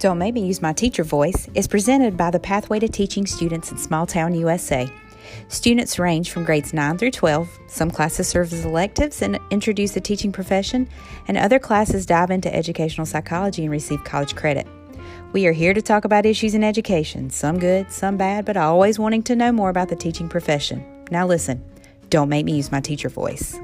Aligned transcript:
Don't 0.00 0.16
Make 0.16 0.32
Me 0.32 0.46
Use 0.46 0.62
My 0.62 0.72
Teacher 0.72 1.04
Voice 1.04 1.46
is 1.54 1.68
presented 1.68 2.16
by 2.16 2.30
the 2.30 2.40
Pathway 2.40 2.78
to 2.78 2.88
Teaching 2.88 3.26
students 3.26 3.70
in 3.70 3.76
Small 3.76 4.06
Town 4.06 4.34
USA. 4.34 4.90
Students 5.48 5.98
range 5.98 6.30
from 6.30 6.42
grades 6.42 6.72
9 6.72 6.96
through 6.96 7.10
12. 7.10 7.58
Some 7.66 7.90
classes 7.90 8.26
serve 8.26 8.50
as 8.50 8.64
electives 8.64 9.20
and 9.20 9.38
introduce 9.50 9.92
the 9.92 10.00
teaching 10.00 10.32
profession, 10.32 10.88
and 11.28 11.36
other 11.36 11.58
classes 11.58 12.06
dive 12.06 12.30
into 12.30 12.52
educational 12.52 13.04
psychology 13.04 13.64
and 13.64 13.70
receive 13.70 14.02
college 14.02 14.34
credit. 14.34 14.66
We 15.34 15.46
are 15.46 15.52
here 15.52 15.74
to 15.74 15.82
talk 15.82 16.06
about 16.06 16.24
issues 16.24 16.54
in 16.54 16.64
education, 16.64 17.28
some 17.28 17.58
good, 17.58 17.92
some 17.92 18.16
bad, 18.16 18.46
but 18.46 18.56
always 18.56 18.98
wanting 18.98 19.22
to 19.24 19.36
know 19.36 19.52
more 19.52 19.68
about 19.68 19.90
the 19.90 19.96
teaching 19.96 20.30
profession. 20.30 20.82
Now, 21.10 21.26
listen, 21.26 21.62
don't 22.08 22.30
make 22.30 22.46
me 22.46 22.56
use 22.56 22.72
my 22.72 22.80
teacher 22.80 23.10
voice. 23.10 23.60